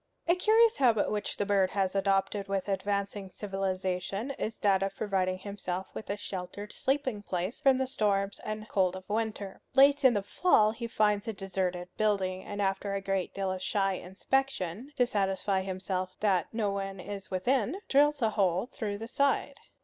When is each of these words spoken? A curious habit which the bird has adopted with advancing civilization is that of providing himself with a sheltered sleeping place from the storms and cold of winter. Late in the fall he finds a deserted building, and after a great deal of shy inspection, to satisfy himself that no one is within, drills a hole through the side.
A 0.27 0.33
curious 0.33 0.79
habit 0.79 1.11
which 1.11 1.37
the 1.37 1.45
bird 1.45 1.69
has 1.69 1.93
adopted 1.95 2.47
with 2.47 2.67
advancing 2.67 3.29
civilization 3.29 4.31
is 4.39 4.57
that 4.57 4.81
of 4.81 4.95
providing 4.95 5.37
himself 5.37 5.85
with 5.93 6.09
a 6.09 6.17
sheltered 6.17 6.73
sleeping 6.73 7.21
place 7.21 7.59
from 7.59 7.77
the 7.77 7.85
storms 7.85 8.39
and 8.43 8.67
cold 8.67 8.95
of 8.95 9.07
winter. 9.07 9.61
Late 9.75 10.03
in 10.03 10.15
the 10.15 10.23
fall 10.23 10.71
he 10.71 10.87
finds 10.87 11.27
a 11.27 11.33
deserted 11.33 11.87
building, 11.97 12.43
and 12.43 12.63
after 12.63 12.95
a 12.95 12.99
great 12.99 13.35
deal 13.35 13.51
of 13.51 13.61
shy 13.61 13.93
inspection, 13.93 14.91
to 14.95 15.05
satisfy 15.05 15.61
himself 15.61 16.15
that 16.19 16.47
no 16.51 16.71
one 16.71 16.99
is 16.99 17.29
within, 17.29 17.79
drills 17.87 18.23
a 18.23 18.31
hole 18.31 18.65
through 18.65 18.97
the 18.97 19.07
side. 19.07 19.59